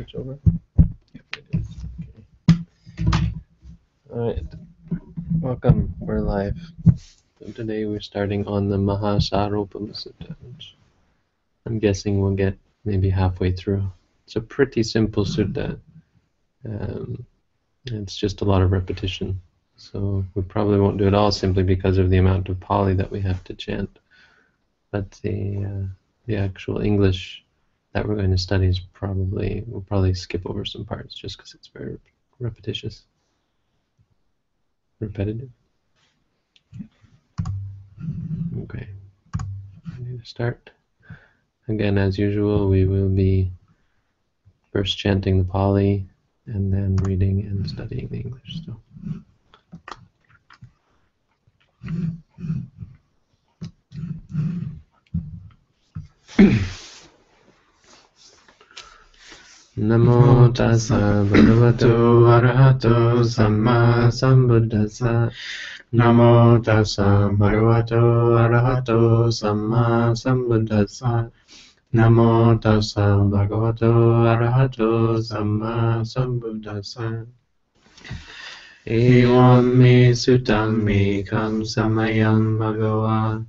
[0.00, 0.38] switch over?
[1.36, 1.60] Okay.
[4.10, 4.44] All right.
[5.40, 5.94] Welcome.
[5.98, 6.56] We're live.
[7.38, 8.78] So today we're starting on the
[10.40, 10.74] which
[11.66, 13.92] I'm guessing we'll get maybe halfway through.
[14.24, 15.78] It's a pretty simple sutta.
[16.64, 17.26] Um,
[17.84, 19.38] it's just a lot of repetition.
[19.76, 23.10] So we probably won't do it all simply because of the amount of Pali that
[23.10, 23.98] we have to chant.
[24.92, 25.86] But the uh,
[26.26, 27.44] the actual English
[27.92, 31.54] that we're going to study is probably we'll probably skip over some parts just because
[31.54, 31.98] it's very
[32.38, 33.02] repetitious,
[35.00, 35.50] repetitive.
[38.62, 38.88] Okay,
[39.98, 40.70] ready to start.
[41.68, 43.50] Again, as usual, we will be
[44.72, 46.06] first chanting the Pali
[46.46, 48.60] and then reading and studying the English.
[48.66, 48.80] So.
[59.80, 65.32] Namo tassa bhagavato arahato samma sambuddhassa.
[65.94, 71.30] Namo tassa bhagavato arahato samma sambuddhassa.
[71.94, 77.24] Namo tassa bhagavato arahato samma sambuddhassa.
[78.86, 83.46] Evam me suttam me kam samayam bhagavan.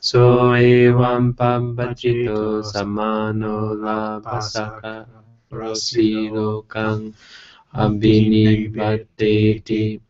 [0.00, 5.06] So evam pambachito samano labhasaka
[5.48, 7.14] prasilokang
[7.84, 10.00] abhinivateti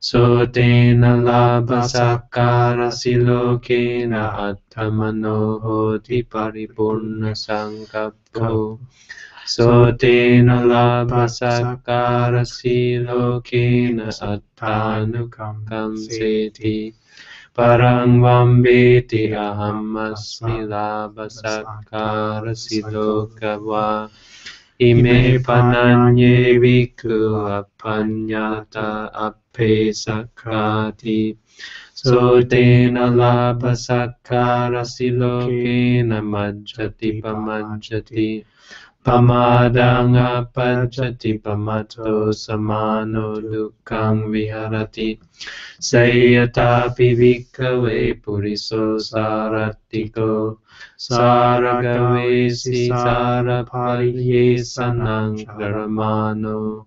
[0.00, 8.78] So tena labhasakara silokena attamano hoti paripurna sankappo
[9.54, 16.94] So tena labhasakara silokena attanukam seti
[17.58, 24.06] Parang vambeti aham asmi labhasakara silokava
[24.80, 27.10] Ime pananye viku
[27.58, 31.36] apanyata appe sakati
[31.94, 38.46] So tena labhasakara silokena majjati pamajjati
[39.04, 45.18] Pamadang apajjati pamato samano dukkang viharati
[45.80, 50.58] Sayatapi vikave puriso saratiko
[50.98, 56.86] Saragavesi sarapalye sanang karamano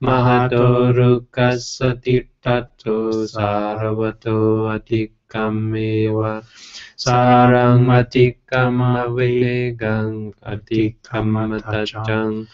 [0.00, 4.70] Mahadorukasati tato saravato
[5.28, 6.42] atikamewa
[6.96, 12.48] Sarang atikama vegang atikama tajang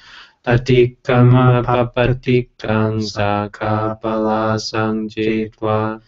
[0.45, 6.03] Atikama papatikang sakapalasang jetva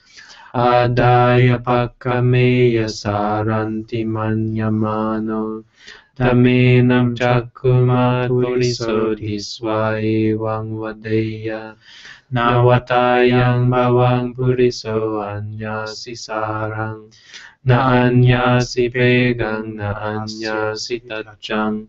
[0.53, 5.62] Adaya pakameya saranti manyamano
[6.19, 11.76] Tamenam chakuma puriso diswa evang vadeya
[12.26, 17.06] Nawatayang bawang puriso anyasi sarang.
[17.62, 21.87] Na anyasi pegang na anyasi tachang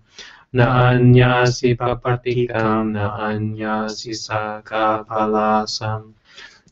[0.53, 6.13] Na anyasi papatikang na anyasi sakapalasang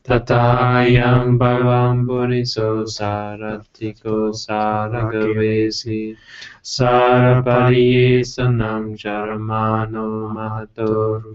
[0.06, 6.14] Tatayang bhagam puriso saratiko saragavesi.
[6.62, 11.34] Sarapariye sanam charamano mahato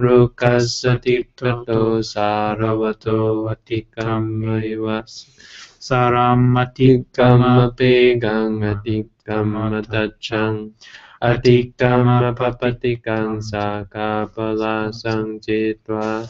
[0.00, 10.68] रुकसतित्वतो सारवतो अतिक्रम्यैव साराम् अतिक्रमपे गङ्गतिक्रमतच्छम्
[11.22, 16.28] अतिक्रमपपतिकं साकापलासं चेत्वा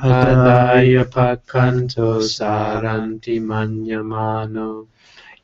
[0.00, 4.88] हृदाय पखन्तो सारन्ति मन्यमानो।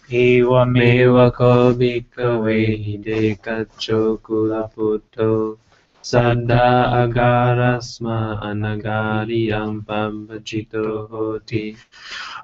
[0.09, 5.57] Ewameva ko bhikkhave hidekaccho kulaputo.
[6.01, 11.75] Saddha agarasma anagariyam pambachito hoti.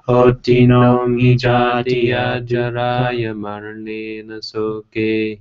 [0.06, 5.38] Hoti nom hi jatiya jaraya marnena soke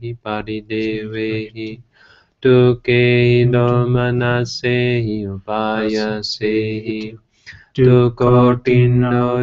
[2.44, 2.44] hi paridevehi.
[2.44, 7.18] Duke domanasehi upayasehi.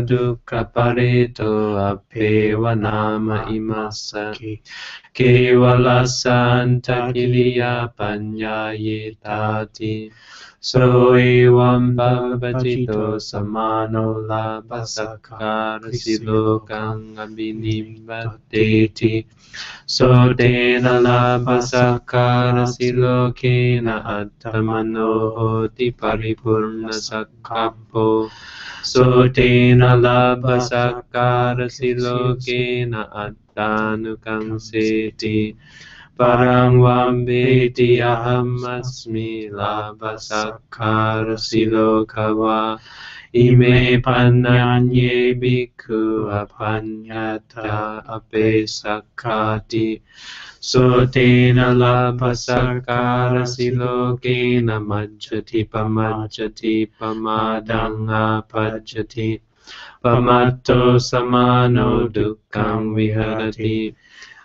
[0.08, 4.32] Dukkhapareto apeva nama imasa.
[5.12, 10.10] Kevala santa kiliya panyayetati.
[10.64, 19.26] So evam bhavachito samano labhasakara silokang abhinibbadeti.
[19.86, 20.06] So
[20.38, 28.30] tena labhasakara silokena attamano hoti paripurna sakkappo.
[28.84, 34.62] So tena labhasakara silokena attanukang
[36.18, 42.78] Parang vambeti aham asmi labhasakara silokava.
[43.34, 50.02] Ime panyanye bhikkhu apanyata apesakati.
[50.60, 59.40] Sotena labhasakara silokena majjati pamajjati pamadang apajjati.
[60.04, 63.94] Pamatto samano dukkang viharati.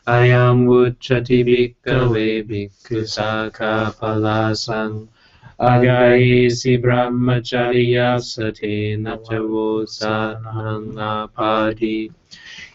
[0.08, 5.12] Ayam uchati bhikkave bhikkhu sakha palasang.
[5.60, 12.08] Agayesi brahmacharya satena chavo sanang apadi.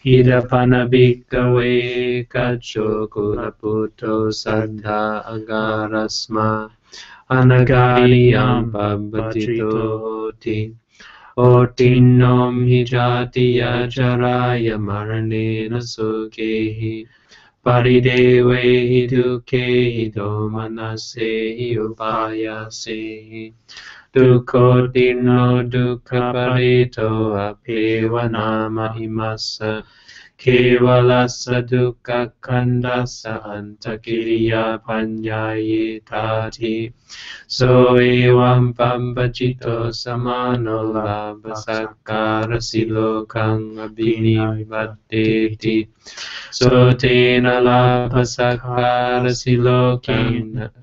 [0.05, 6.69] Idapana bhikkave kacho kulaputo saddha agarasma.
[7.31, 9.73] Anagariyam pabbatito
[10.05, 10.75] hoti.
[11.35, 17.07] Otinom hi jatiya jaraya maranena sukehi.
[17.65, 23.53] Paridevehi dukehi domanasehi upayasehi.
[24.13, 29.81] Dukotino dukkaparito apeva nama imasa.
[29.81, 30.02] Kevalasa
[30.43, 36.91] dukkha kandasa antakiriya panyayetati.
[37.47, 45.87] So evam pambachito samano labhasakara silokang abhinivatteti.
[46.51, 50.82] So tena labhasakara silokang Itina na attamano hoti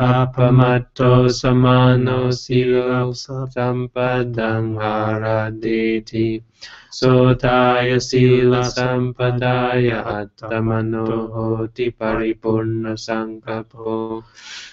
[0.00, 6.40] Apamatto samano silo sampadang haradeti.
[6.88, 14.24] Sotaya sila sampadaya attamano hoti paripurna sankappo.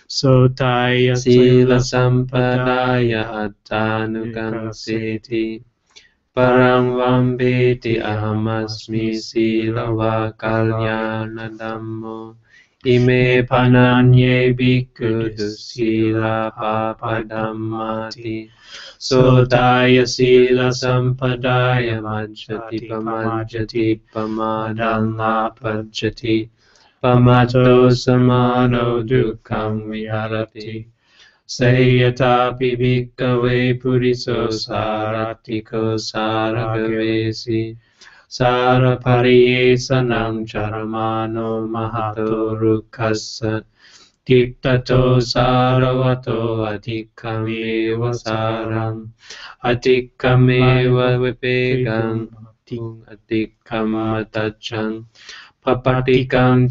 [0.07, 5.59] Sotaya sila sampadaya attanukang seti.
[6.31, 12.47] Parang vambeti ahamasmi sila va kalyana dhammo.
[12.96, 18.50] Ime pananye bhikkhu sila papadhammati.
[19.08, 26.50] Sotaya sila sampadaya majjati pamajjati pamadang apajjati.
[27.03, 30.88] Pamato samano dukkam viharati.
[31.56, 37.75] Sayatapi bhikkave puriso saratiko saragavesi.
[38.36, 43.29] सारपरीसनं चरमानो महातुरुखस्
[44.27, 49.00] तिप्ततो सारवतो अधिकमेव सारम्
[49.72, 50.98] अधिकमेव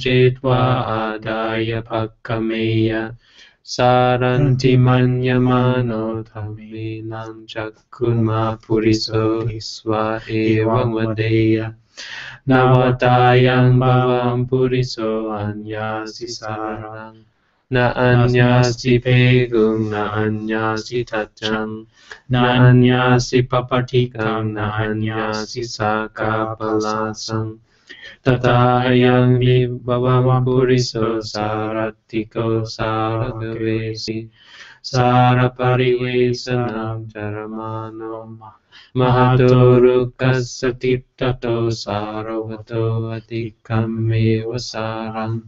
[0.04, 0.58] चेत्वा
[0.96, 2.90] आदाय भक्कमेय
[3.66, 11.74] Saranti manyamano dhaminam chakkunma puriso isva evam vadeya.
[12.46, 17.26] Navatayang bhavam puriso anyasi sarang.
[17.68, 21.86] Na anyasi pegum, na anyasi tachang.
[22.30, 25.66] Na anyasi papatikam, na anyasi
[28.26, 28.28] sakapalasang.
[28.42, 34.28] Tatayang vibhavam puriso saratiko saragavesi.
[34.86, 38.38] Saraparivesanam Charamano
[38.94, 45.42] Mahatorukkasatittato Saravato Atikammeva Saram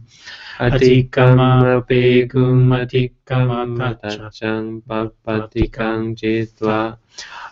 [0.59, 6.99] Atikamapekum Atikamatachang Papatikang Jitva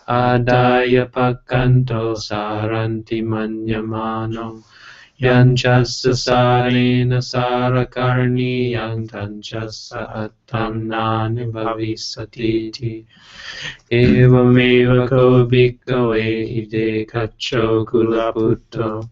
[0.09, 4.59] Adaya Pakanto Saranti Manyamano
[5.19, 13.03] Yanchassa sarena sarakarniyang tanchassa attam nani bhavisatiti
[13.91, 19.09] Evameva ko bhikkhave ide kacho kulaputto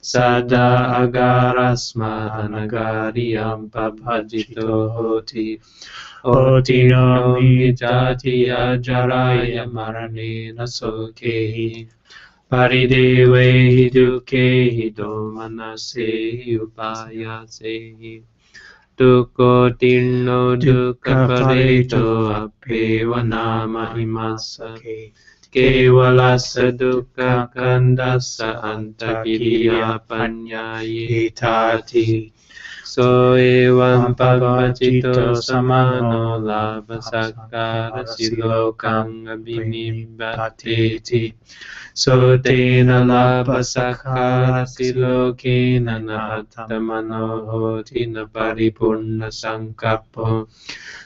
[0.00, 5.58] Sada agarasma anagariyam pabhajito hoti
[6.22, 11.88] Oti no mi jatiya jaraya maranena sokehi
[12.50, 18.24] Paridevehi dukehi domanasehi upayasehi
[18.96, 25.12] Dukkho tirno dukkha pareto appeva nama imasake
[25.52, 32.32] Kevalasa dukkha kandasa antakiriya panyaye tati
[32.88, 41.24] So evam pavachito samano labha sakkara silokang abhinibhateti
[41.92, 50.48] So tena labha sakkara silokena nahattamano hoti na paripurna sankappo.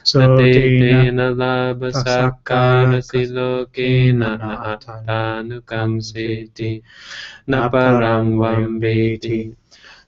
[0.07, 5.99] So tena labha sakkara silokena nahattanukang
[7.47, 9.51] na parang vambeti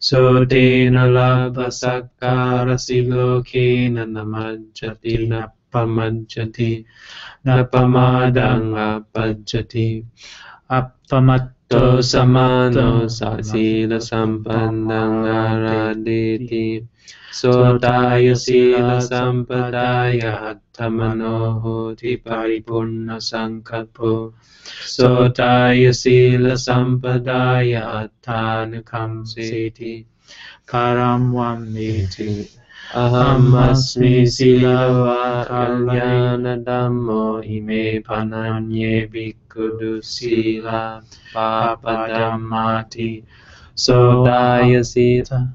[0.06, 6.86] So tena labha sakkara silokena namajjati na pamajjati
[7.46, 10.06] na pamadang apajjati
[10.70, 16.86] appamatto samano sa sila sampannang araditi
[17.36, 24.32] Sotaya sila sampadaya attamano hoti paripurna sankappo
[24.96, 30.08] Sotaya sila sampadaya attanukam seti
[30.64, 32.48] param vamiti
[32.96, 41.04] Aham asmi silava kalyana dhammo ime pananye bhikkhudu sila.
[41.36, 43.28] Papadhammati
[43.76, 45.52] Sodaya sila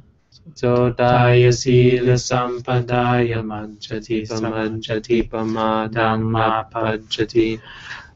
[0.61, 7.57] Sodaya sila sampadaya manjati pamanjati pamadang apajjati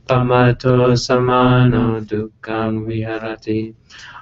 [0.04, 3.72] Pamato samano dukkang viharati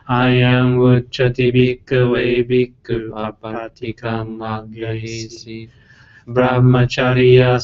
[0.07, 5.67] Ayang vucchati bhikkhave bhikkhu apatikam agyahisi
[6.23, 7.59] Brahmacharya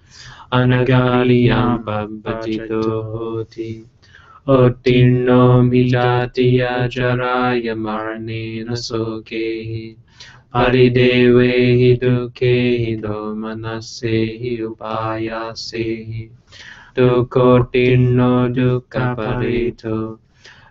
[0.52, 3.84] Anagariyam babbatito hoti
[4.46, 9.96] Ottinno mijatiya jaraya marnena sokehi
[10.52, 16.30] Paridevehi dukkehi domanasehi upayasehi
[16.94, 19.16] Dukkhotinno dukkha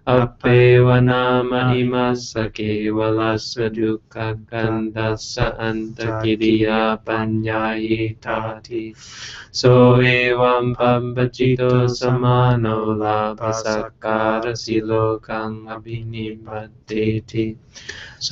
[0.06, 8.96] parito Appeva nama imassa kevalassa dukkha kandassa antakiriya panyayitati
[9.52, 12.94] So evam pambachito samano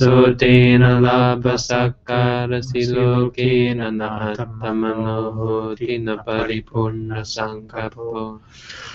[0.00, 8.40] So tena labha sakkara silokena nahattamano hoti na paripurna sankappo.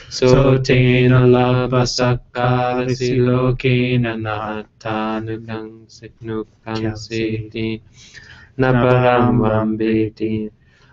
[0.10, 5.86] So tena labha sakkara silokena nahattanukang
[6.26, 7.82] nukang seti
[8.58, 10.50] na param vambeti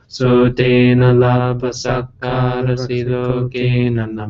[0.08, 4.26] So tena labha sakkara silokena na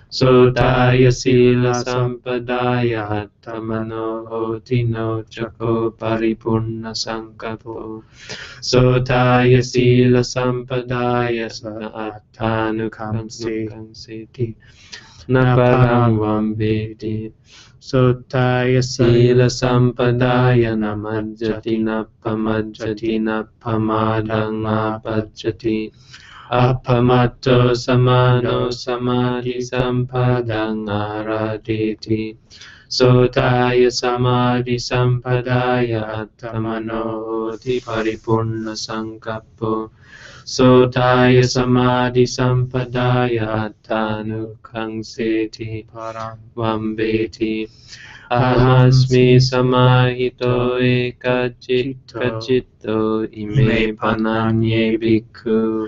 [0.10, 8.04] Sodaya sila sampadaya attamano hotino chako paripurna sankapo
[8.62, 14.56] Sodaya sila sampadaya sa attanukam seti
[15.28, 16.18] na parang
[17.84, 25.92] vambeti Sotaya sila sampadaya namajjati na pamajjati na pamadang apajjati
[26.50, 32.38] Appamato samano samadhi sampadang araditi
[32.88, 34.80] Sotaya samadhi
[40.46, 47.70] Sotaya samadhi sampadaya attanukang seti param vambeti.
[48.30, 52.20] Ahamasmi samahito ekachitto
[53.32, 55.88] ime pananye bhikkhu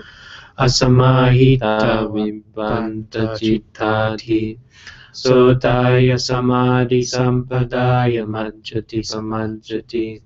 [0.56, 4.56] asamahita vibhanta cittati.
[5.12, 10.22] Sotaya samadhi sampadaya majjati pamajjati.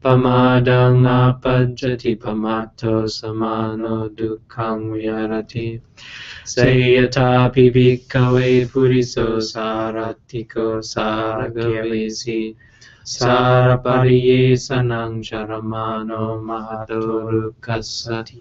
[0.00, 5.80] Pamadang apajjati pamato samano dukkhang vyarati.
[6.46, 12.54] Sayatapi bhikkhave puriso saratiko saragavesi.
[13.02, 18.38] Sarapariye sanang charamano mahatorukkasati.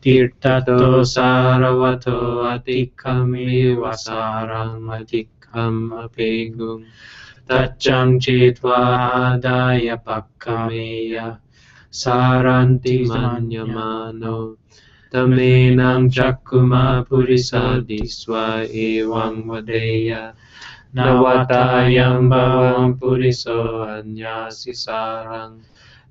[0.00, 6.86] Tirtato saravato atikami vasarang atikam apegum.
[7.48, 11.38] Tachang chitva adaya pakkameya.
[11.90, 14.56] Saranti manyamano.
[15.10, 20.32] Tamenang chakuma purisadiswa evang vadeya.
[20.94, 25.62] Nawatayang bawang puriso anyasi sarang.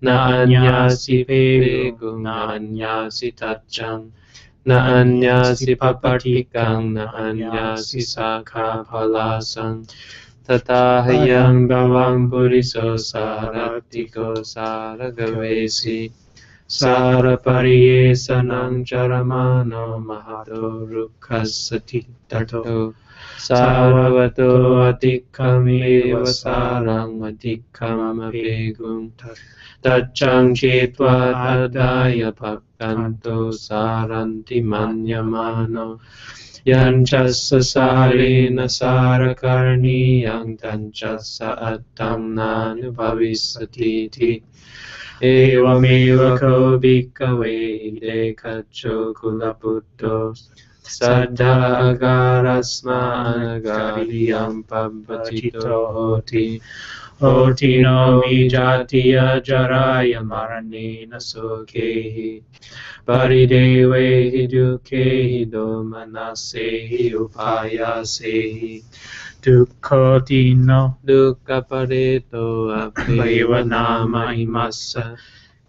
[0.02, 4.12] Na anyasi pegum, na anyasi tachang.
[4.66, 7.08] Na anyasi papatikang, na
[10.50, 11.68] anyasi sakha palasang.
[11.68, 16.12] Tatahayang bawang puriso saratiko saragavesi.
[16.68, 22.94] Sarapariye sanang charamano mahato rukkasati tato.
[23.38, 29.12] Saravato atikami vasarang atikam apegum.
[29.84, 31.38] Tachang chitva
[36.66, 37.06] manyamano.
[37.08, 44.44] Yanchassa sarena sarakarniyang tanchassa attam nanubhavisati ti.
[45.22, 50.36] Evameva ko bhikkhave ide kacho kulaputo.
[50.84, 53.62] Saddha agarasma
[54.68, 56.24] pabbachito
[57.20, 57.46] hoti.
[57.46, 62.44] Hoti no vijatiya jaraya maranena sokehi.
[63.06, 68.84] Paridevehi dukhehi domanasehi upayasehi.
[69.42, 75.18] Dukkotino dukkha pareto apeva nama imassa.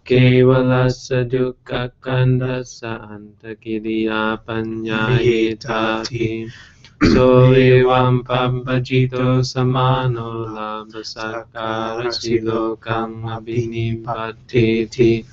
[0.05, 6.27] Kevalasa dukkha kandasa antakiriya panyayetati.
[7.01, 15.25] So evam pabbajito samano labhasakara silokam abhinipateti.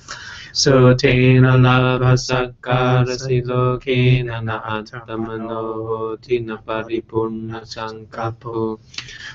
[0.51, 8.79] So tena labhasakara silokena na attamano hoti na paripurna sankapo.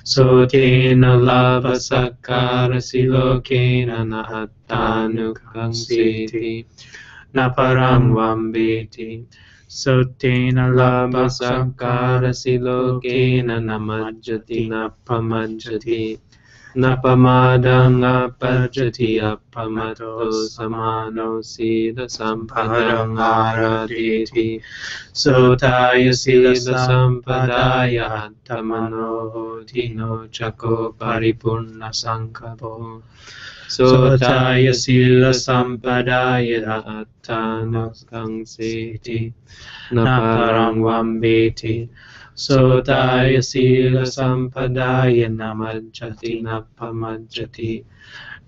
[0.02, 6.66] So tena labhasakara silokena na attanukang seti.
[7.32, 9.22] Na parang vambeti.
[9.68, 16.18] So tena labhasakara silokena na majjati na pamajjati.
[16.74, 24.58] Napamadang apajjati appamato samano sila sampadang araditi.
[25.14, 33.02] Sotaya sila sampadaya attamano hoti no chako sankapo.
[33.68, 39.32] Sotaya sila sampadaya attanukang seti.
[39.92, 41.88] Naparang vambeti.
[42.34, 47.84] Sotaya sila sampadaya namajjati napamajjati.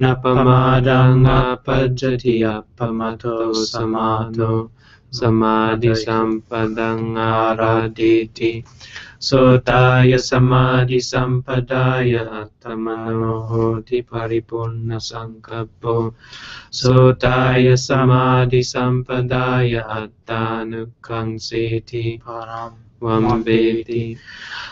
[0.01, 4.71] Napamadang apajjati appamato samato.
[5.11, 8.65] Samadhi sampadang araditi.
[9.19, 16.15] Sotaya samadhi sampadaya attamano hoti paripurna sankappo.
[16.71, 24.19] Sotaya samadhi sampadaya attanukang seti param vambeti.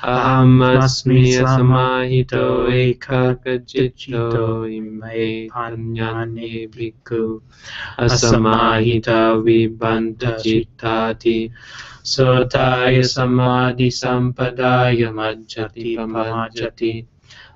[0.02, 7.40] Aham asmi samahito ekakajito ime panyane bhikkhu.
[7.96, 11.50] Asamahita vibhanta cittati.
[12.02, 17.06] Sotaya samadhi sampadaya majjati pamajjati.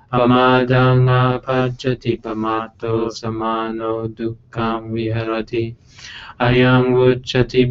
[0.09, 5.77] Pamadang apajjati pamato samano dukkham viharati.
[6.41, 7.69] Ayam vucchati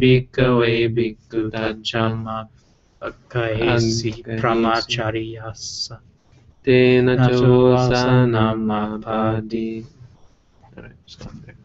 [3.01, 4.39] bhikkhave bhikkhu tajjang Akkaesi Ankahesi.
[4.41, 5.99] Pramachariyasa.
[6.63, 9.85] Tena Nachovasanam chosanam apadi.
[10.77, 11.55] Alright, stop there.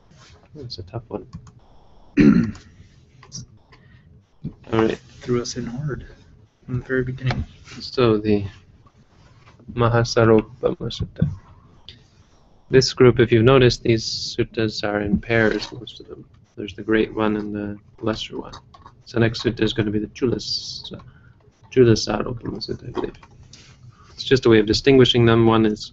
[0.55, 1.27] That's a tough one.
[4.73, 6.07] Alright, Threw us in hard
[6.65, 7.45] from the very beginning.
[7.81, 8.45] so the
[9.73, 11.29] Mahasaropama Sutta.
[12.71, 16.25] This group, if you've noticed, these suttas are in pairs, most of them.
[16.57, 18.53] There's the great one and the lesser one.
[19.05, 21.14] So next sutta is going to be the Chulas, Chulasaropama
[24.13, 25.47] It's just a way of distinguishing them.
[25.47, 25.93] One is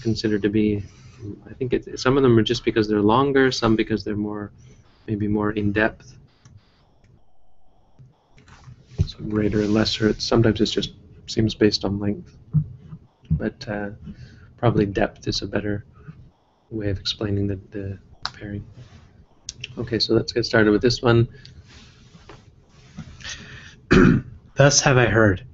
[0.00, 0.82] considered to be,
[1.48, 4.50] I think it, some of them are just because they're longer, some because they're more,
[5.06, 6.16] maybe more in depth.
[9.06, 10.08] So greater and lesser.
[10.08, 10.94] It's, sometimes it just
[11.26, 12.36] seems based on length,
[13.30, 13.90] but uh,
[14.56, 15.84] probably depth is a better
[16.70, 17.98] way of explaining the, the
[18.32, 18.64] pairing.
[19.78, 21.28] Okay, so let's get started with this one.
[24.54, 25.44] Thus have I heard.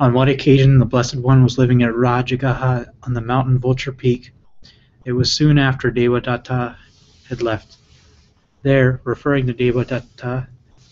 [0.00, 4.32] On what occasion, the Blessed One was living at Rajagaha on the mountain Vulture Peak.
[5.04, 6.76] It was soon after Devadatta
[7.28, 7.76] had left.
[8.62, 10.46] There, referring to Devadatta,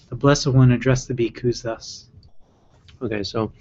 [0.08, 2.06] the Blessed One addressed the bhikkhus thus.
[3.02, 3.52] Okay, so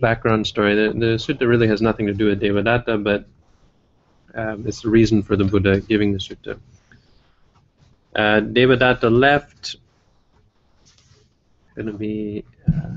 [0.00, 0.74] background story.
[0.74, 3.26] The, the sutta really has nothing to do with Devadatta, but
[4.34, 6.58] um, it's the reason for the Buddha giving the sutta.
[8.14, 9.76] Uh, Devadatta left.
[11.74, 12.44] Going to be.
[12.66, 12.90] Uh.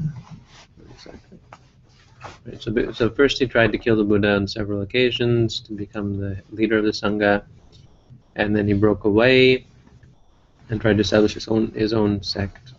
[2.59, 6.37] So, so first he tried to kill the Buddha on several occasions to become the
[6.51, 7.43] leader of the Sangha,
[8.35, 9.65] and then he broke away
[10.69, 12.73] and tried to establish his own his own sect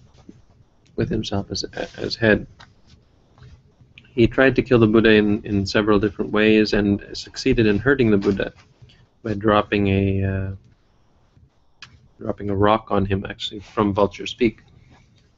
[0.97, 1.65] with himself as
[1.97, 2.47] as head.
[4.15, 8.11] He tried to kill the Buddha in, in several different ways and succeeded in hurting
[8.11, 8.53] the Buddha
[9.23, 10.51] by dropping a uh,
[12.21, 14.63] dropping a rock on him actually from Vulture's Peak.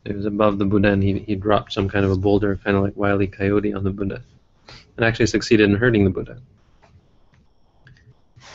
[0.06, 2.76] It was above the Buddha and he, he dropped some kind of a boulder, kind
[2.76, 3.26] of like Wile E.
[3.26, 4.22] Coyote on the Buddha,
[4.96, 6.38] and actually succeeded in hurting the Buddha.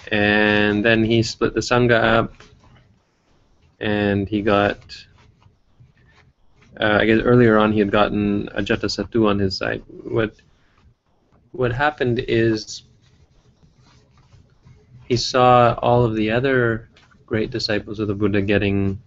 [0.09, 2.33] And then he split the Sangha up
[3.81, 4.79] and he got
[6.79, 9.83] uh, I guess earlier on he had gotten Ajatasattu on his side.
[9.87, 10.35] What
[11.51, 12.83] what happened is
[15.05, 16.89] he saw all of the other
[17.25, 19.01] great disciples of the Buddha getting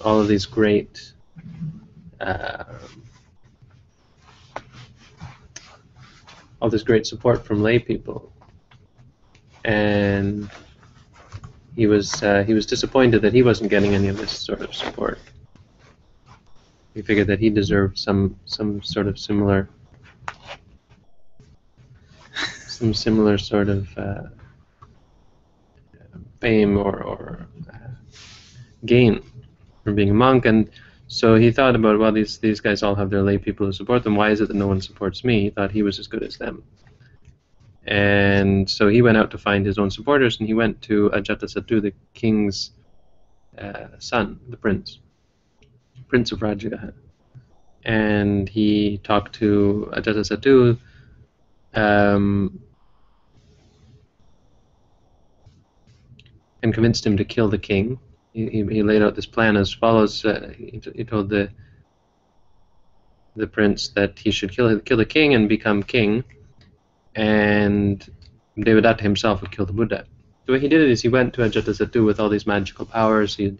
[0.00, 1.12] all of these great
[2.20, 2.64] uh,
[6.60, 8.32] all this great support from lay people,
[9.64, 10.50] and
[11.74, 14.74] he was uh, he was disappointed that he wasn't getting any of this sort of
[14.74, 15.18] support.
[16.94, 19.68] He figured that he deserved some some sort of similar
[22.66, 24.22] some similar sort of uh,
[26.40, 27.76] fame or, or uh,
[28.86, 29.22] gain
[29.84, 30.70] from being a monk, and
[31.10, 34.04] so he thought about well these these guys all have their lay people who support
[34.04, 34.14] them.
[34.14, 35.42] Why is it that no one supports me?
[35.42, 36.62] He thought he was as good as them.
[37.84, 41.82] And so he went out to find his own supporters, and he went to Ajatasattu,
[41.82, 42.70] the king's
[43.58, 45.00] uh, son, the prince,
[46.06, 46.92] prince of Rajagaha.
[47.84, 50.78] And he talked to Ajatasattu,
[51.74, 52.60] um,
[56.62, 57.98] and convinced him to kill the king.
[58.32, 60.24] He, he, laid out this plan as follows.
[60.24, 61.50] Uh, he, he told the
[63.36, 66.24] the prince that he should kill kill the king and become king,
[67.14, 68.08] and
[68.56, 70.04] Devadatta himself would kill the Buddha.
[70.46, 73.36] The way he did it is he went to Ajatasattu with all these magical powers.
[73.36, 73.56] He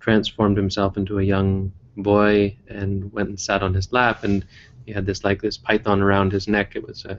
[0.00, 4.44] transformed himself into a young boy and went and sat on his lap, and
[4.86, 6.76] he had this like this python around his neck.
[6.76, 7.16] It was uh,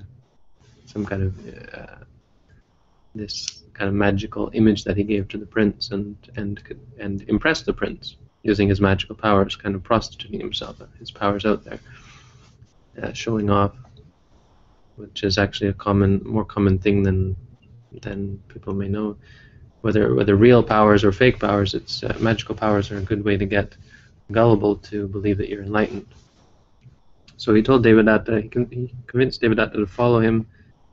[0.86, 2.04] some kind of uh,
[3.14, 6.62] this kind of magical image that he gave to the prince, and and
[7.00, 11.64] and impressed the prince using his magical powers, kind of prostituting himself, his powers out
[11.64, 11.80] there,
[13.02, 13.74] uh, showing off
[15.00, 17.36] which is actually a common, more common thing than
[18.02, 19.16] than people may know.
[19.82, 23.38] Whether whether real powers or fake powers, it's uh, magical powers are a good way
[23.38, 23.78] to get
[24.32, 26.08] gullible to believe that you're enlightened.
[27.38, 30.46] So he told Devadatta, he, he convinced Devadatta to follow him.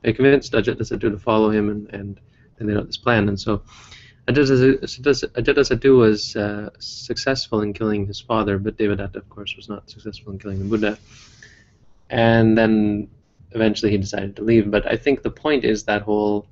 [0.05, 2.19] He convinced Ajatasattu to follow him, and and
[2.57, 3.27] they laid out this plan.
[3.29, 3.61] And so
[4.27, 10.33] Ajatasattu was uh, successful in killing his father, but Devadatta, of course, was not successful
[10.33, 10.97] in killing the Buddha.
[12.09, 13.09] And then
[13.51, 14.69] eventually he decided to leave.
[14.69, 16.47] But I think the point is that whole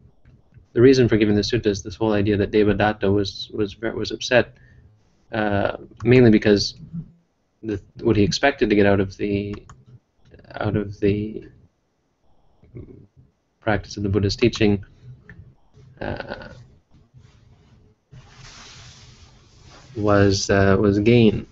[0.73, 4.11] the reason for giving the sutta is this whole idea that Devadatta was was was
[4.11, 4.53] upset
[5.31, 6.75] uh, mainly because
[7.63, 9.55] the, what he expected to get out of the
[10.51, 11.43] out of the
[13.59, 14.85] practice of the Buddha's teaching
[16.01, 16.49] uh,
[19.95, 21.47] was uh, was gain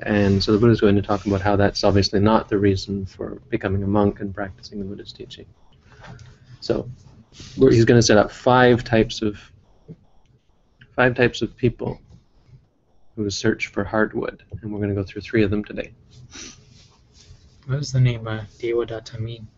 [0.00, 3.04] and so the Buddha is going to talk about how that's obviously not the reason
[3.04, 5.46] for becoming a monk and practicing the Buddha's teaching.
[6.60, 6.88] So
[7.32, 9.38] he's going to set up five types of
[10.94, 12.00] five types of people
[13.16, 15.92] who search for hardwood, and we're going to go through three of them today.
[17.66, 19.48] What does the name uh, Devadatta mean?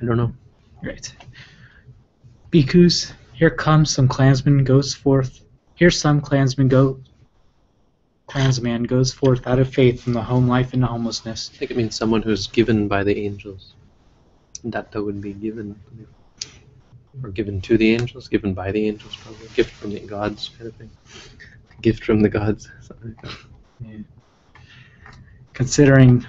[0.00, 0.32] I don't know.
[0.82, 1.12] Right.
[2.50, 5.44] Bhikkhus, here comes some clansman goes forth.
[5.74, 7.00] Here some clansman go.
[8.26, 11.50] Clansman goes forth out of faith from the home life into homelessness.
[11.54, 13.74] I think it means someone who's given by the angels.
[14.68, 15.78] Datta would be given,
[17.22, 19.48] or given to the angels, given by the angels, probably.
[19.54, 20.90] Gift from the gods, kind of thing.
[21.80, 22.70] Gift from the gods.
[22.82, 23.34] something like
[23.80, 24.04] that.
[25.54, 26.26] Considering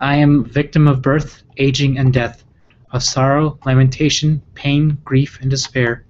[0.00, 2.44] I am victim of birth, aging, and death,
[2.90, 6.04] of sorrow, lamentation, pain, grief, and despair.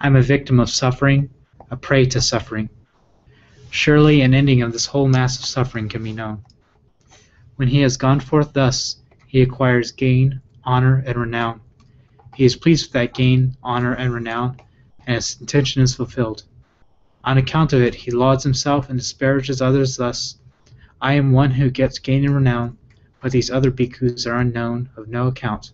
[0.00, 1.30] I am a victim of suffering,
[1.70, 2.68] a prey to suffering.
[3.70, 6.44] Surely an ending of this whole mass of suffering can be known.
[7.56, 11.60] When he has gone forth thus, he acquires gain, honor, and renown.
[12.34, 14.56] He is pleased with that gain, honor, and renown,
[15.06, 16.42] and his intention is fulfilled.
[17.24, 20.36] On account of it, he lauds himself and disparages others thus
[21.00, 22.76] I am one who gets gain and renown,
[23.20, 25.72] but these other bhikkhus are unknown, of no account.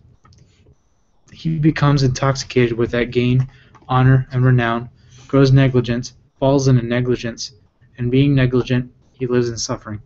[1.31, 3.47] He becomes intoxicated with that gain,
[3.87, 4.89] honor, and renown,
[5.27, 7.51] grows negligent, falls into negligence,
[7.97, 10.01] and being negligent, he lives in suffering.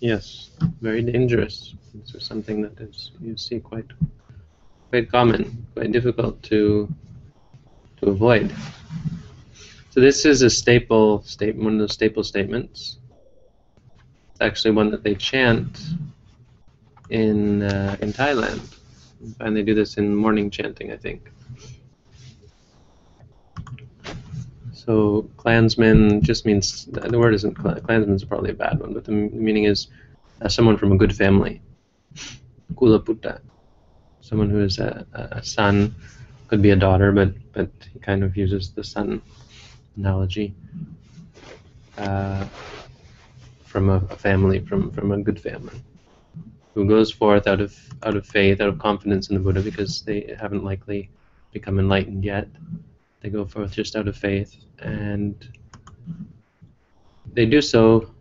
[0.00, 0.50] Yes,
[0.80, 1.74] very dangerous.
[1.94, 3.86] This is something that is you see quite
[4.90, 6.88] quite common, quite difficult to
[8.00, 8.54] to avoid.
[9.90, 12.98] So this is a staple statement, one of the staple statements.
[14.30, 15.80] It's actually one that they chant
[17.10, 18.60] in uh, in Thailand,
[19.40, 21.30] and they do this in morning chanting, I think.
[24.72, 29.04] So clansman just means the word isn't cl- clansman is probably a bad one, but
[29.04, 29.88] the meaning is
[30.40, 31.60] uh, someone from a good family.
[32.74, 33.40] Kula Putta,
[34.20, 35.94] someone who is a, a son,
[36.46, 39.20] could be a daughter, but but he kind of uses the son
[39.96, 40.54] analogy.
[41.96, 42.46] Uh,
[43.64, 45.82] from a, a family, from from a good family,
[46.78, 50.02] who goes forth out of out of faith, out of confidence in the Buddha, because
[50.02, 51.10] they haven't likely
[51.50, 52.46] become enlightened yet.
[53.20, 55.34] They go forth just out of faith, and
[57.32, 58.14] they do so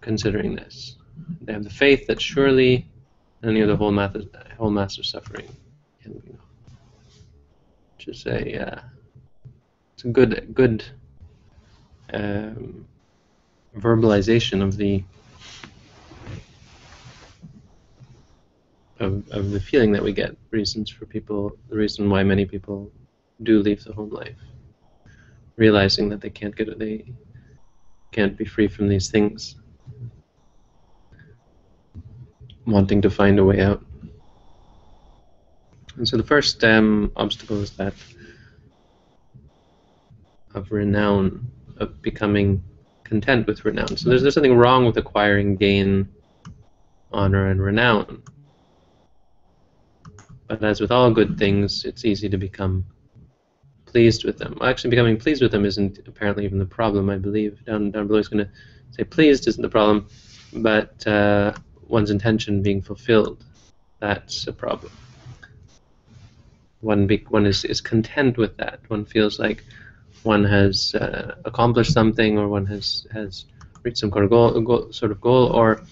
[0.00, 0.96] considering this.
[1.42, 2.86] They have the faith that surely
[3.44, 4.16] any of the whole mass,
[4.56, 5.54] whole mass of suffering
[6.02, 6.34] can be.
[7.98, 8.80] Which is a uh,
[9.92, 10.82] it's a good good
[12.14, 12.86] um,
[13.76, 15.04] verbalization of the
[19.02, 22.90] of, of the feeling that we get reasons for people the reason why many people
[23.42, 24.36] do leave the home life.
[25.56, 27.12] Realizing that they can't get they
[28.12, 29.56] can't be free from these things.
[32.66, 33.84] Wanting to find a way out.
[35.96, 37.94] And so the first um, obstacle is that
[40.54, 41.46] of renown
[41.78, 42.62] of becoming
[43.04, 43.96] content with renown.
[43.96, 46.08] So there's, there's nothing wrong with acquiring gain
[47.12, 48.22] honor and renown
[50.58, 52.84] but as with all good things it's easy to become
[53.86, 54.56] pleased with them.
[54.62, 57.10] Actually, becoming pleased with them isn't apparently even the problem.
[57.10, 58.50] I believe down down below is going to
[58.90, 60.08] say pleased isn't the problem,
[60.52, 61.54] but uh,
[61.88, 63.44] one's intention being fulfilled,
[64.00, 64.92] that's a problem.
[66.80, 68.80] One be, one is, is content with that.
[68.88, 69.64] One feels like
[70.22, 73.46] one has uh, accomplished something, or one has has
[73.82, 75.82] reached some sort of goal, goal sort of goal, or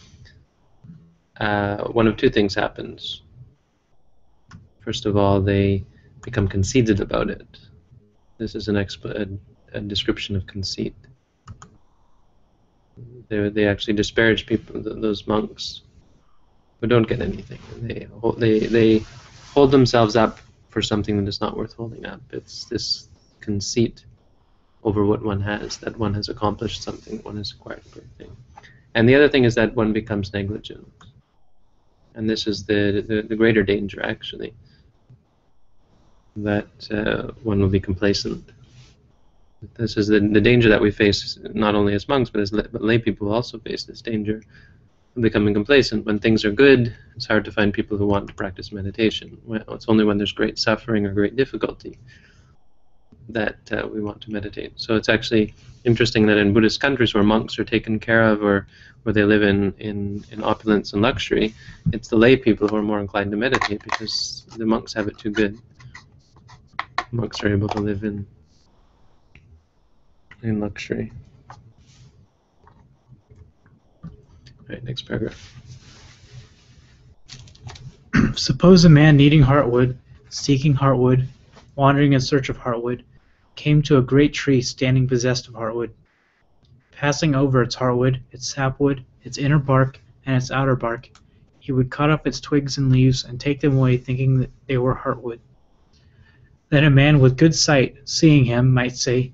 [1.39, 3.23] uh, one of two things happens.
[4.81, 5.85] First of all, they
[6.23, 7.59] become conceited about it.
[8.39, 9.29] This is an exp- a,
[9.77, 10.95] a description of conceit.
[13.29, 15.83] They, they actually disparage people, th- those monks
[16.81, 17.61] who don't get anything.
[17.83, 18.99] They, they, they
[19.53, 20.39] hold themselves up
[20.71, 22.21] for something that is not worth holding up.
[22.31, 23.09] It's this
[23.41, 24.05] conceit
[24.83, 28.35] over what one has, that one has accomplished something, one has acquired a thing.
[28.95, 30.91] And the other thing is that one becomes negligent.
[32.15, 34.55] And this is the, the, the greater danger, actually
[36.45, 38.53] that uh, one will be complacent.
[39.75, 42.65] This is the, the danger that we face not only as monks, but as lay,
[42.73, 44.43] but lay people also face this danger
[45.17, 46.07] of becoming complacent.
[46.07, 49.39] When things are good, it's hard to find people who want to practice meditation.
[49.45, 51.99] Well, it's only when there's great suffering or great difficulty
[53.29, 54.73] that uh, we want to meditate.
[54.77, 58.67] So it's actually interesting that in Buddhist countries where monks are taken care of or
[59.03, 61.55] where they live in, in, in opulence and luxury,
[61.93, 65.19] it's the lay people who are more inclined to meditate because the monks have it
[65.19, 65.59] too good
[67.13, 68.27] monks are able to live in
[70.43, 71.13] in luxury.
[74.69, 75.55] Right, next paragraph.
[78.37, 79.97] Suppose a man needing heartwood,
[80.29, 81.27] seeking heartwood,
[81.75, 83.03] wandering in search of heartwood,
[83.57, 85.91] came to a great tree standing possessed of heartwood.
[86.93, 91.11] Passing over its heartwood, its sapwood, its inner bark, and its outer bark,
[91.59, 94.79] he would cut off its twigs and leaves and take them away, thinking that they
[94.79, 95.41] were heartwood.
[96.71, 99.33] Then a man with good sight, seeing him, might say,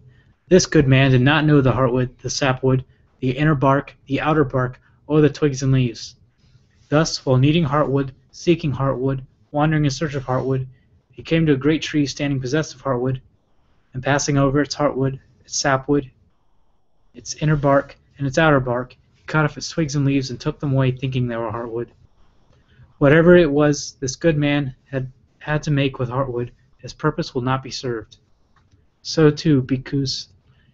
[0.49, 2.83] This good man did not know the heartwood, the sapwood,
[3.21, 6.17] the inner bark, the outer bark, or the twigs and leaves.
[6.89, 9.21] Thus, while needing heartwood, seeking heartwood,
[9.51, 10.67] wandering in search of heartwood,
[11.13, 13.21] he came to a great tree standing possessed of heartwood,
[13.93, 16.11] and passing over its heartwood, its sapwood,
[17.13, 20.41] its inner bark, and its outer bark, he cut off its twigs and leaves and
[20.41, 21.89] took them away, thinking they were heartwood.
[22.97, 27.43] Whatever it was this good man had had to make with heartwood, his purpose will
[27.43, 28.19] not be served.
[29.03, 29.67] So too,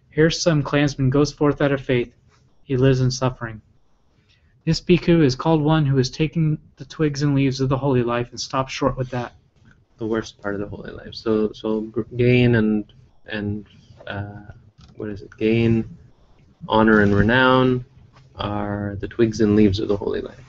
[0.09, 2.13] here some clansman goes forth out of faith,
[2.63, 3.61] he lives in suffering.
[4.65, 8.03] This bhikkhu is called one who has taken the twigs and leaves of the holy
[8.03, 9.33] life and stopped short with that.
[9.97, 11.13] The worst part of the holy life.
[11.13, 11.81] So so
[12.15, 12.91] gain and
[13.25, 13.65] and
[14.07, 14.51] uh,
[14.95, 15.35] what is it?
[15.37, 15.97] Gain,
[16.67, 17.85] honor and renown
[18.35, 20.39] are the twigs and leaves of the holy life.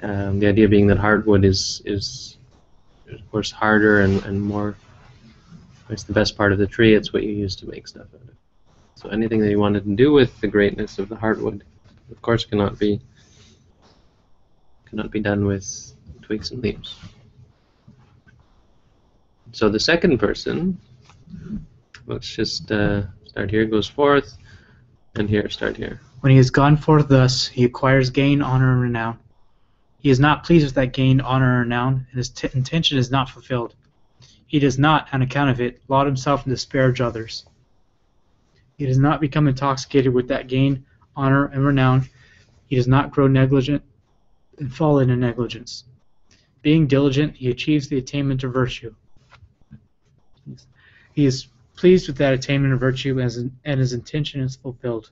[0.00, 2.37] Um, the idea being that hardwood is is
[3.12, 4.76] of course harder and, and more
[5.90, 8.28] it's the best part of the tree, it's what you use to make stuff out
[8.28, 8.36] of.
[8.94, 11.64] So anything that you wanted to do with the greatness of the hardwood,
[12.10, 13.00] of course, cannot be
[14.90, 15.92] cannot be done with
[16.22, 16.96] twigs and leaves.
[19.52, 20.78] So the second person,
[22.06, 24.36] let's just uh, start here, goes forth,
[25.14, 26.00] and here, start here.
[26.20, 29.18] When he has gone forth thus, he acquires gain, honor, and renown.
[30.08, 33.10] He is not pleased with that gain, honor, and renown, and his t- intention is
[33.10, 33.74] not fulfilled.
[34.46, 37.44] He does not, on account of it, laud himself and disparage others.
[38.78, 42.08] He does not become intoxicated with that gain, honor, and renown.
[42.68, 43.82] He does not grow negligent
[44.58, 45.84] and fall into negligence.
[46.62, 48.94] Being diligent, he achieves the attainment of virtue.
[51.12, 55.10] He is pleased with that attainment of virtue and his intention is fulfilled.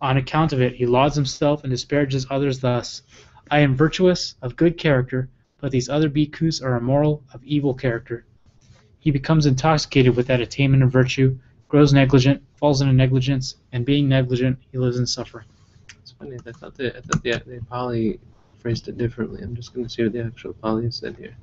[0.00, 3.02] On account of it, he lauds himself and disparages others thus
[3.50, 5.28] I am virtuous, of good character,
[5.60, 8.24] but these other bhikkhus are immoral, of evil character.
[8.98, 14.08] He becomes intoxicated with that attainment of virtue, grows negligent, falls into negligence, and being
[14.08, 15.46] negligent, he lives in suffering.
[16.00, 16.36] It's funny.
[16.46, 18.18] I thought the I thought the, the Pali
[18.58, 19.42] phrased it differently.
[19.42, 21.36] I'm just going to see what the actual Pali said here.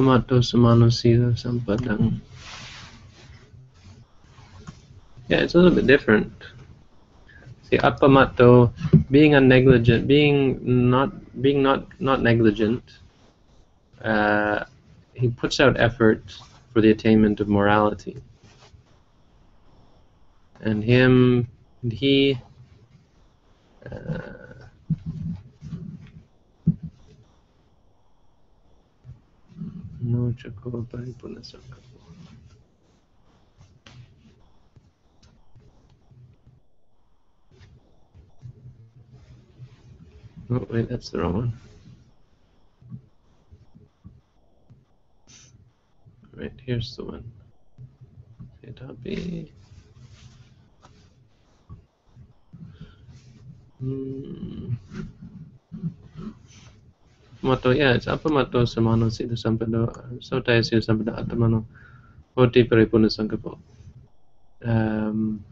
[0.00, 2.20] Pamato samanasila sampadang.
[5.28, 6.32] Yeah, it's a little bit different.
[7.64, 8.72] See, appamato,
[9.10, 12.82] being a negligent, being not, being not, not negligent.
[14.02, 14.64] Uh,
[15.12, 16.34] he puts out effort
[16.72, 18.16] for the attainment of morality.
[20.62, 21.46] And him,
[21.82, 22.38] and he,
[23.84, 24.64] uh,
[30.00, 31.90] no chako paripurna sankalpa.
[40.52, 41.52] Oh, wait, that's the wrong one.
[46.34, 47.24] Right, here's the one.
[48.64, 49.50] Setapi.
[53.78, 54.74] Hmm.
[57.42, 58.06] It's
[58.66, 59.10] samano
[61.16, 61.64] atamano,
[62.36, 63.58] oti paripurna sankapo.
[64.64, 65.42] Um,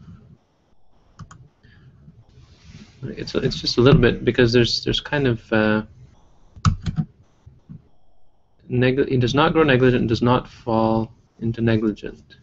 [3.01, 5.81] it's it's just a little bit because there's there's kind of uh,
[8.67, 12.35] he does not grow negligent and does not fall into negligent.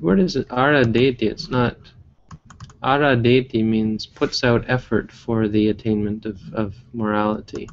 [0.00, 0.46] Where is it?
[0.50, 1.26] Ara deity.
[1.26, 1.76] It's not.
[2.82, 7.68] Ara deity means puts out effort for the attainment of, of morality,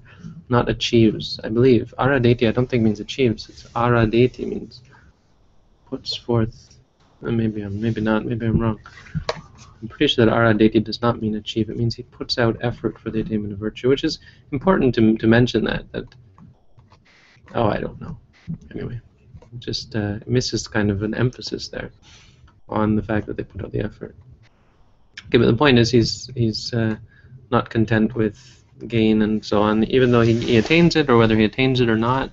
[0.50, 1.40] not achieves.
[1.44, 2.48] I believe ara deity.
[2.48, 3.48] I don't think means achieves.
[3.50, 4.82] It's ara deity means
[5.90, 6.78] puts forth.
[7.24, 8.26] uh, Maybe I'm maybe not.
[8.26, 8.80] Maybe I'm wrong.
[9.82, 11.70] I'm pretty sure that ara deity does not mean achieve.
[11.70, 14.20] It means he puts out effort for the attainment of virtue, which is
[14.52, 15.90] important to to mention that.
[15.94, 16.06] That.
[17.56, 18.18] Oh, I don't know.
[18.72, 19.00] Anyway,
[19.60, 21.92] just uh, misses kind of an emphasis there
[22.68, 24.14] on the fact that they put out the effort.
[25.28, 26.96] Okay, but the point is he's he's uh,
[27.52, 28.38] not content with
[28.88, 31.90] gain and so on, even though he, he attains it or whether he attains it
[31.90, 32.32] or not,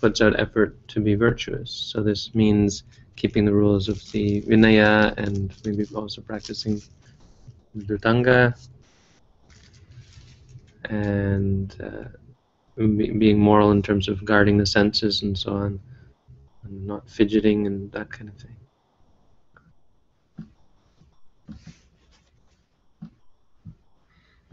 [0.00, 1.70] puts out effort to be virtuous.
[1.70, 2.82] So this means
[3.16, 6.80] keeping the rules of the Vinaya and maybe also practicing
[7.76, 8.56] Dhutanga
[10.84, 12.08] and uh,
[12.76, 15.80] be, being moral in terms of guarding the senses and so on,
[16.64, 18.56] and not fidgeting and that kind of thing.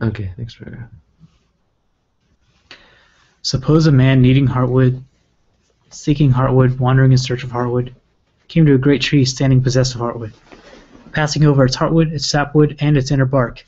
[0.02, 0.90] Okay, next paragraph.
[3.42, 5.02] Suppose a man needing heartwood,
[5.90, 7.94] seeking heartwood, wandering in search of heartwood,
[8.48, 10.34] came to a great tree standing possessed of heartwood.
[11.14, 13.66] Passing over its heartwood, its sapwood, and its inner bark,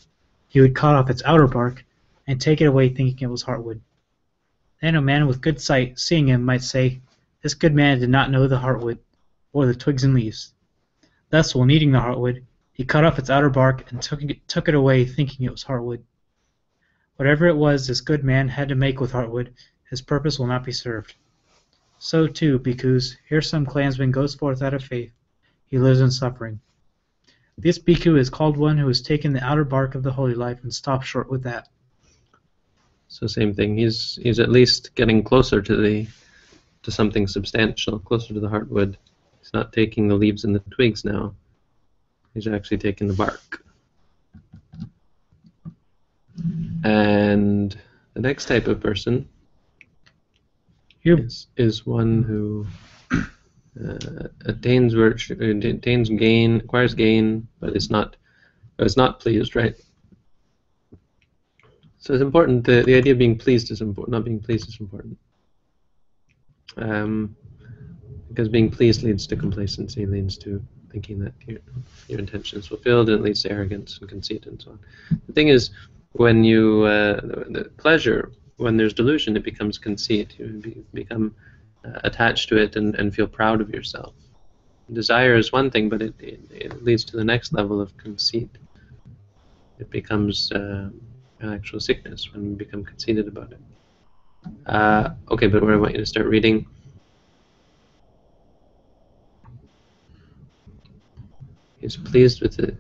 [0.50, 1.84] he would cut off its outer bark
[2.28, 3.80] and take it away thinking it was heartwood.
[4.82, 7.02] Then a man with good sight, seeing him, might say,
[7.42, 9.00] This good man did not know the heartwood,
[9.52, 10.54] or the twigs and leaves.
[11.32, 14.68] Thus, while needing the heartwood, he cut off its outer bark and took it, took
[14.68, 16.04] it away thinking it was heartwood.
[17.20, 19.50] Whatever it was this good man had to make with heartwood,
[19.90, 21.16] his purpose will not be served.
[21.98, 25.12] So, too, bhikkhus, here some clansman goes forth out of faith.
[25.66, 26.62] He lives in suffering.
[27.58, 30.64] This bhikkhu is called one who has taken the outer bark of the holy life
[30.64, 31.68] and stopped short with that.
[33.10, 33.78] So same thing.
[33.78, 36.08] He's he's at least getting closer to the
[36.84, 38.96] to something substantial, closer to the heartwood.
[39.42, 41.36] He's not taking the leaves and the twigs now.
[42.34, 43.62] He's actually taking the bark.
[46.84, 47.78] And
[48.14, 49.28] the next type of person
[51.04, 52.66] is, is one who
[53.12, 58.16] uh, attains virtue, attains gain, acquires gain, but is not
[58.80, 59.76] is not pleased, right?
[61.98, 62.64] So it's important.
[62.64, 64.14] The, the idea of being pleased is important.
[64.14, 65.18] Not being pleased is important.
[66.78, 67.36] Um,
[68.30, 71.60] because being pleased leads to complacency, leads to thinking that your,
[72.08, 74.80] your intention is fulfilled, and it leads to arrogance and conceit and so on.
[75.28, 75.72] The thing is,
[76.14, 80.36] when you uh, the, pleasure, when there's delusion, it becomes conceit.
[80.38, 81.36] You be, become
[81.86, 84.14] uh, attached to it and, and feel proud of yourself.
[84.92, 88.50] Desire is one thing, but it, it, it leads to the next level of conceit.
[89.80, 90.90] It becomes uh,
[91.40, 93.60] an actual sickness when we become conceited about it.
[94.66, 96.66] Uh, okay, but where I want you to start reading.
[101.80, 102.76] He's pleased with it.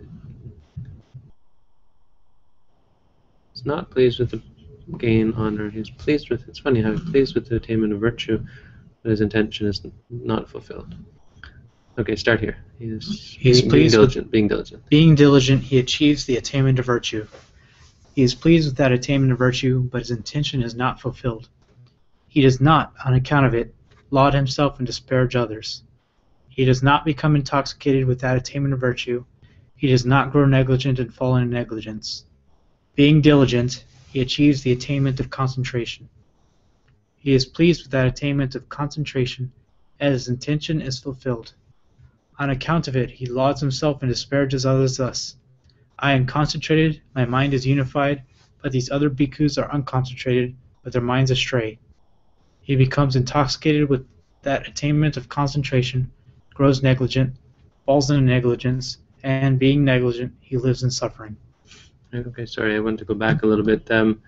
[3.60, 4.42] He's not pleased with the
[5.00, 5.70] gain, honor.
[5.70, 6.48] He's pleased with.
[6.48, 8.42] It's funny how he's pleased with the attainment of virtue,
[9.04, 10.96] but his intention is not fulfilled.
[11.98, 12.56] Okay, start here.
[12.80, 14.90] He's, He's being, pleased being with- Being diligent.
[14.90, 17.28] Being diligent, he achieves the attainment of virtue.
[18.16, 21.50] He is pleased with that attainment of virtue, but his intention is not fulfilled.
[22.30, 23.76] He does not, on account of it,
[24.10, 25.84] laud himself and disparage others.
[26.48, 29.26] He does not become intoxicated with that attainment of virtue.
[29.76, 32.24] He does not grow negligent and fall into negligence.
[33.00, 36.10] Being diligent, he achieves the attainment of concentration.
[37.16, 39.54] He is pleased with that attainment of concentration,
[40.02, 41.54] as his intention is fulfilled.
[42.40, 45.38] On account of it, he lauds himself and disparages others thus.
[45.98, 48.22] I am concentrated, my mind is unified,
[48.62, 51.80] but these other bhikkhus are unconcentrated, but their minds astray.
[52.60, 54.06] He becomes intoxicated with
[54.42, 56.12] that attainment of concentration,
[56.54, 57.38] grows negligent,
[57.86, 61.38] falls into negligence, and being negligent, he lives in suffering.
[62.14, 63.90] Okay, sorry, I want to go back a little bit.
[63.92, 64.22] Um,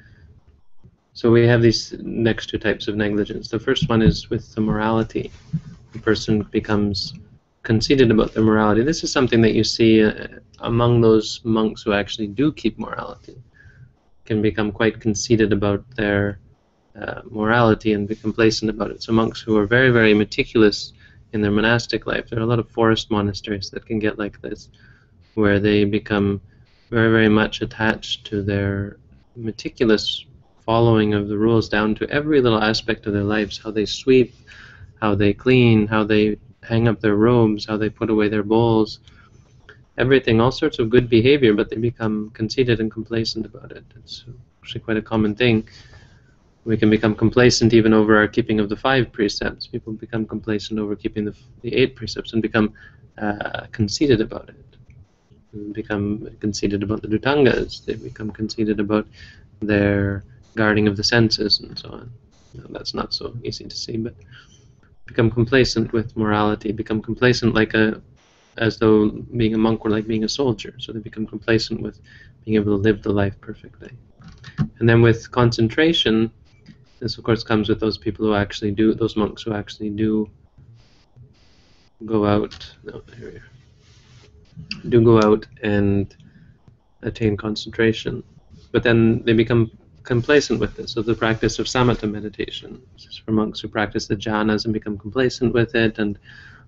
[1.13, 3.49] so we have these next two types of negligence.
[3.49, 5.31] The first one is with the morality.
[5.93, 7.15] The person becomes
[7.63, 8.83] conceited about their morality.
[8.83, 10.27] This is something that you see uh,
[10.59, 13.41] among those monks who actually do keep morality.
[14.25, 16.39] Can become quite conceited about their
[16.95, 19.01] uh, morality and be complacent about it.
[19.01, 20.93] So monks who are very, very meticulous
[21.33, 22.29] in their monastic life.
[22.29, 24.69] There are a lot of forest monasteries that can get like this,
[25.33, 26.41] where they become
[26.91, 28.97] very, very much attached to their
[29.37, 30.25] meticulous
[30.65, 34.35] following of the rules down to every little aspect of their lives how they sweep,
[35.01, 38.99] how they clean, how they hang up their robes, how they put away their bowls,
[39.97, 43.85] everything, all sorts of good behavior, but they become conceited and complacent about it.
[43.95, 44.25] It's
[44.61, 45.67] actually quite a common thing.
[46.65, 49.65] We can become complacent even over our keeping of the five precepts.
[49.65, 52.73] People become complacent over keeping the, the eight precepts and become
[53.17, 54.71] uh, conceited about it
[55.71, 57.85] become conceited about the Dhutangas.
[57.85, 59.07] They become conceited about
[59.61, 60.23] their
[60.55, 62.11] guarding of the senses and so on.
[62.53, 64.15] Now, that's not so easy to see, but
[65.05, 66.71] become complacent with morality.
[66.71, 68.01] Become complacent like a,
[68.57, 70.73] as though being a monk were like being a soldier.
[70.79, 71.99] So they become complacent with
[72.43, 73.91] being able to live the life perfectly.
[74.79, 76.31] And then with concentration,
[76.99, 80.29] this of course comes with those people who actually do, those monks who actually do
[82.05, 82.73] go out.
[82.83, 83.60] No, here we are
[84.89, 86.15] do go out and
[87.03, 88.23] attain concentration.
[88.71, 89.71] But then they become
[90.03, 90.93] complacent with this.
[90.93, 92.81] So the practice of samatha meditation.
[92.93, 96.17] This is for monks who practice the jhanas and become complacent with it and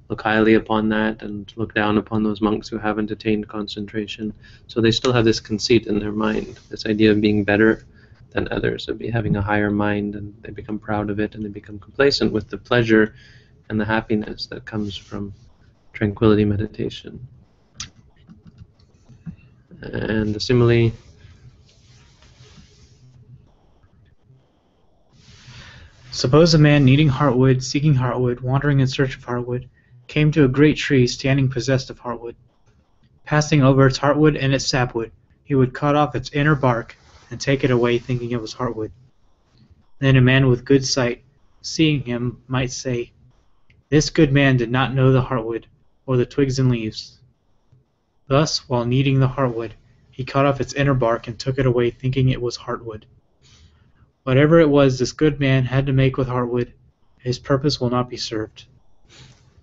[0.09, 4.33] look highly upon that and look down upon those monks who haven't attained concentration.
[4.67, 7.83] So they still have this conceit in their mind, this idea of being better
[8.31, 11.49] than others, of having a higher mind, and they become proud of it and they
[11.49, 13.15] become complacent with the pleasure
[13.69, 15.33] and the happiness that comes from
[15.93, 17.27] tranquility meditation.
[19.91, 20.91] And the simile
[26.11, 29.67] Suppose a man needing heartwood, seeking heartwood, wandering in search of heartwood,
[30.07, 32.35] came to a great tree standing possessed of heartwood.
[33.25, 35.11] Passing over its heartwood and its sapwood,
[35.43, 36.95] he would cut off its inner bark
[37.29, 38.91] and take it away thinking it was heartwood.
[39.99, 41.23] Then a man with good sight,
[41.61, 43.11] seeing him, might say,
[43.89, 45.65] This good man did not know the heartwood,
[46.05, 47.17] or the twigs and leaves.
[48.27, 49.71] Thus, while needing the heartwood,
[50.09, 53.03] he cut off its inner bark and took it away thinking it was heartwood.
[54.23, 56.71] Whatever it was this good man had to make with heartwood,
[57.17, 58.65] his purpose will not be served.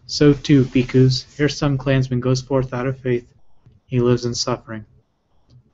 [0.07, 3.33] So too, bhikkhus, here some clansman goes forth out of faith,
[3.87, 4.85] he lives in suffering.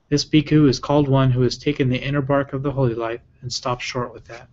[0.09, 3.21] This bhikkhu is called one who has taken the inner bark of the holy life
[3.41, 4.47] and stopped short with that.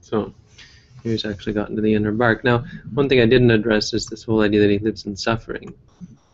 [0.00, 0.34] So
[1.02, 2.42] he's actually gotten to the inner bark.
[2.42, 2.64] Now,
[2.94, 5.72] one thing I didn't address is this whole idea that he lives in suffering.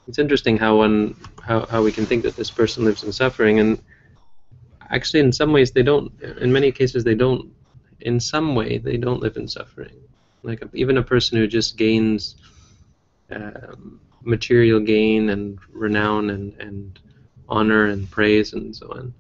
[0.06, 3.58] It's interesting how one how, how we can think that this person lives in suffering
[3.58, 3.82] and
[4.90, 7.52] actually in some ways they don't in many cases they don't
[8.00, 10.00] in some way they don't live in suffering.
[10.42, 12.36] Like even a person who just gains
[13.30, 16.98] um, material gain and renown and, and
[17.48, 19.14] honor and praise and so on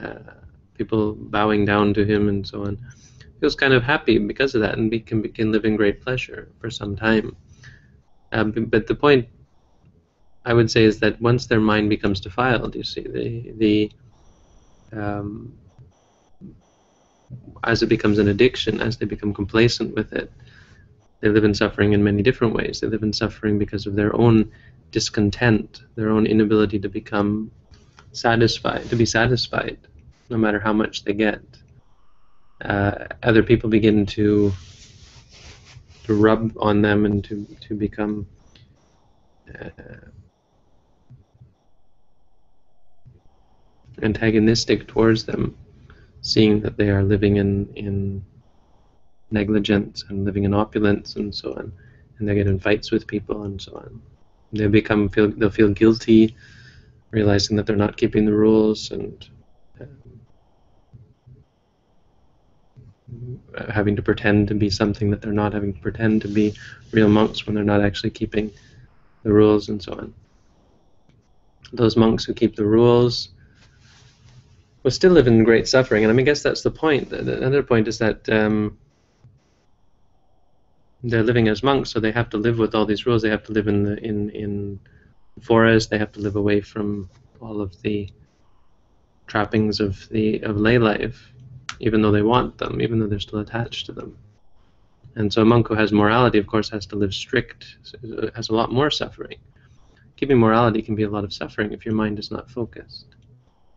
[0.00, 0.34] uh,
[0.74, 2.78] people bowing down to him and so on
[3.40, 6.70] feels kind of happy because of that and can, can live in great pleasure for
[6.70, 7.34] some time.
[8.32, 9.28] Um, but the point
[10.44, 13.92] I would say is that once their mind becomes defiled, you see, the the
[14.92, 15.58] um,
[17.64, 20.32] as it becomes an addiction, as they become complacent with it,
[21.20, 22.80] they live in suffering in many different ways.
[22.80, 24.50] They live in suffering because of their own
[24.90, 27.50] discontent, their own inability to become
[28.12, 29.78] satisfied, to be satisfied,
[30.30, 31.42] no matter how much they get.
[32.64, 34.52] Uh, other people begin to
[36.04, 38.26] to rub on them and to to become
[39.54, 39.70] uh,
[44.02, 45.56] antagonistic towards them,
[46.22, 48.24] seeing that they are living in, in
[49.30, 51.72] negligence and living in opulence and so on,
[52.18, 54.02] and they get in fights with people and so on.
[54.52, 56.34] They become feel they'll feel guilty,
[57.10, 59.28] realizing that they're not keeping the rules and
[59.80, 60.10] um,
[63.68, 66.54] having to pretend to be something that they're not, having to pretend to be
[66.92, 68.50] real monks when they're not actually keeping
[69.22, 70.14] the rules and so on.
[71.72, 73.28] Those monks who keep the rules
[74.82, 76.04] will still living in great suffering.
[76.04, 77.12] And I mean, I guess that's the point.
[77.12, 78.78] Another point is that um,
[81.02, 83.22] they're living as monks, so they have to live with all these rules.
[83.22, 84.80] They have to live in the in in
[85.40, 85.90] forest.
[85.90, 87.08] They have to live away from
[87.40, 88.08] all of the
[89.26, 91.32] trappings of the of lay life,
[91.80, 94.16] even though they want them, even though they're still attached to them.
[95.16, 97.76] And so a monk who has morality, of course, has to live strict,
[98.34, 99.38] has a lot more suffering.
[100.16, 103.06] Keeping morality can be a lot of suffering if your mind is not focused.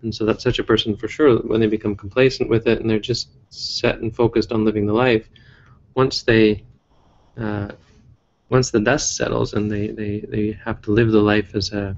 [0.03, 2.89] And so that's such a person for sure, when they become complacent with it and
[2.89, 5.27] they're just set and focused on living the life,
[5.95, 6.63] once they,
[7.37, 7.69] uh,
[8.49, 11.95] once the dust settles and they, they, they have to live the life as a,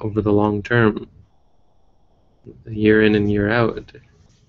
[0.00, 1.08] over the long term,
[2.66, 3.92] year in and year out,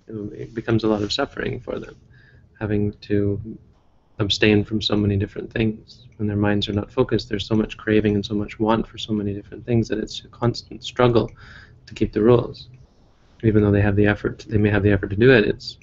[0.08, 1.96] it becomes a lot of suffering for them,
[2.60, 3.40] having to
[4.20, 6.08] abstain from so many different things.
[6.18, 8.98] When their minds are not focused, there's so much craving and so much want for
[8.98, 11.32] so many different things that it's a constant struggle
[11.88, 12.70] to keep the rules.
[13.44, 15.46] Even though they have the effort, they may have the effort to do it.
[15.46, 15.78] It's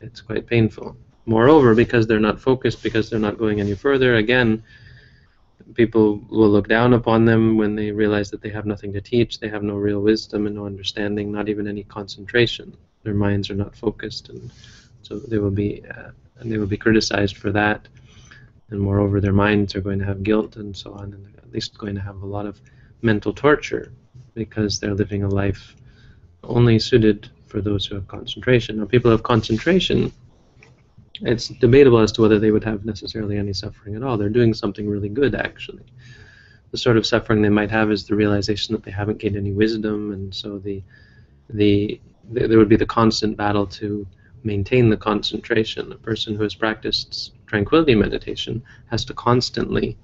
[0.00, 0.96] it's quite painful.
[1.24, 4.62] Moreover, because they're not focused, because they're not going any further, again,
[5.74, 9.40] people will look down upon them when they realize that they have nothing to teach.
[9.40, 12.76] They have no real wisdom and no understanding, not even any concentration.
[13.02, 14.50] Their minds are not focused, and
[15.02, 17.88] so they will be uh, and they will be criticized for that.
[18.70, 21.78] And moreover, their minds are going to have guilt and so on, and at least
[21.78, 22.60] going to have a lot of
[23.02, 23.92] mental torture
[24.34, 25.76] because they're living a life
[26.44, 28.78] only suited for those who have concentration.
[28.78, 30.12] Now, people who have concentration,
[31.22, 34.16] it's debatable as to whether they would have necessarily any suffering at all.
[34.16, 35.84] They're doing something really good, actually.
[36.72, 39.52] The sort of suffering they might have is the realization that they haven't gained any
[39.52, 40.82] wisdom, and so the
[41.48, 42.00] the,
[42.32, 44.06] the there would be the constant battle to
[44.42, 45.92] maintain the concentration.
[45.92, 49.96] A person who has practiced tranquility meditation has to constantly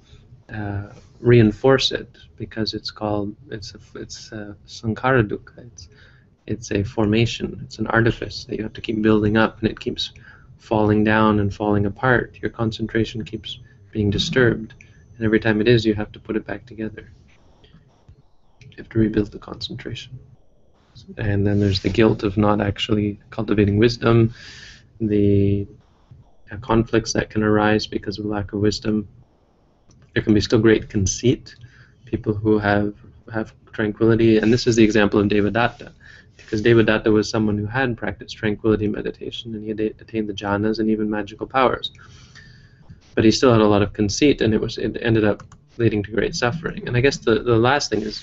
[0.52, 0.88] uh,
[1.22, 5.66] reinforce it because it's called it's a, it's a sankhara dukkha.
[5.72, 5.88] It's
[6.46, 7.60] it's a formation.
[7.64, 10.12] It's an artifice that you have to keep building up, and it keeps
[10.58, 12.38] falling down and falling apart.
[12.42, 13.60] Your concentration keeps
[13.92, 14.74] being disturbed,
[15.16, 17.12] and every time it is, you have to put it back together.
[18.60, 20.18] You have to rebuild the concentration.
[21.16, 24.34] And then there's the guilt of not actually cultivating wisdom,
[25.00, 25.66] the
[26.50, 29.08] uh, conflicts that can arise because of lack of wisdom.
[30.14, 31.54] There can be still great conceit,
[32.04, 32.94] people who have
[33.32, 35.92] have tranquility, and this is the example of Devadatta,
[36.36, 40.78] because Devadatta was someone who had practiced tranquility meditation and he had attained the jhanas
[40.78, 41.90] and even magical powers.
[43.14, 45.42] But he still had a lot of conceit, and it was it ended up
[45.78, 46.86] leading to great suffering.
[46.86, 48.22] And I guess the, the last thing is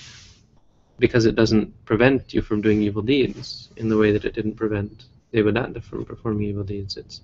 [0.98, 4.54] because it doesn't prevent you from doing evil deeds in the way that it didn't
[4.54, 7.20] prevent Devadatta from performing evil deeds, it's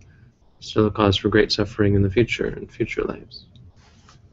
[0.61, 3.47] still a cause for great suffering in the future, in future lives.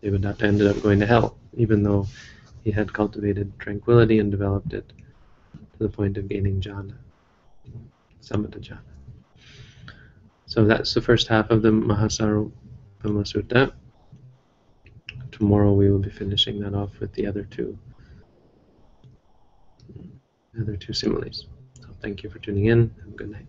[0.03, 2.05] Devadatta ended up going to hell, even though
[2.63, 4.91] he had cultivated tranquility and developed it
[5.73, 6.95] to the point of gaining jhana,
[8.21, 8.79] samatha jhana.
[10.45, 12.51] So that's the first half of the Mahasaropama
[13.01, 13.73] Sutta.
[15.31, 17.77] Tomorrow we will be finishing that off with the other two
[20.61, 21.47] other two similes.
[21.81, 22.93] So thank you for tuning in.
[22.99, 23.47] Have a good night.